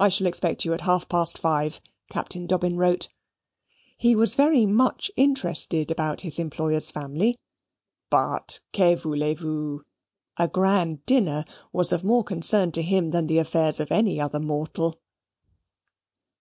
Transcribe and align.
("I 0.00 0.08
shall 0.08 0.26
expect 0.26 0.64
you 0.64 0.74
at 0.74 0.80
half 0.80 1.08
past 1.08 1.38
five," 1.38 1.80
Captain 2.10 2.44
Dobbin 2.44 2.76
wrote.) 2.76 3.08
He 3.96 4.16
was 4.16 4.34
very 4.34 4.66
much 4.66 5.12
interested 5.14 5.92
about 5.92 6.22
his 6.22 6.40
employer's 6.40 6.90
family; 6.90 7.38
but, 8.10 8.58
que 8.72 8.96
voulez 8.96 9.38
vous? 9.38 9.82
a 10.38 10.48
grand 10.48 11.06
dinner 11.06 11.44
was 11.72 11.92
of 11.92 12.02
more 12.02 12.24
concern 12.24 12.72
to 12.72 12.82
him 12.82 13.10
than 13.10 13.28
the 13.28 13.38
affairs 13.38 13.78
of 13.78 13.92
any 13.92 14.20
other 14.20 14.40
mortal. 14.40 14.98